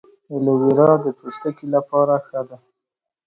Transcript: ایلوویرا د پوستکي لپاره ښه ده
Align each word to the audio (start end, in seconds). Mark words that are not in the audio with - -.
ایلوویرا 0.31 0.91
د 1.03 1.05
پوستکي 1.17 1.65
لپاره 1.75 2.15
ښه 2.27 2.41
ده 2.47 2.57